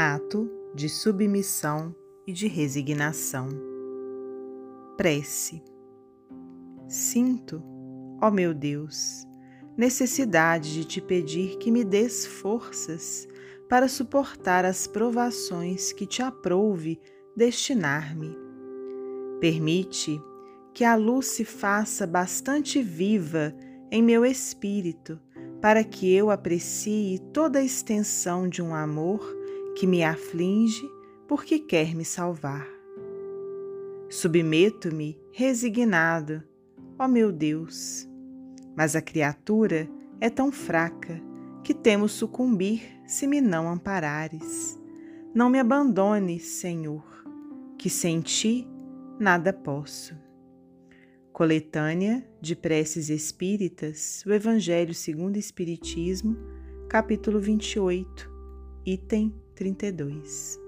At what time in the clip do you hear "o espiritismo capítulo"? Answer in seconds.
55.36-57.38